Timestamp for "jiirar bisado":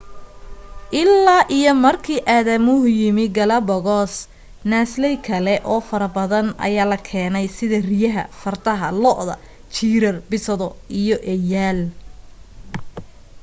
9.75-10.67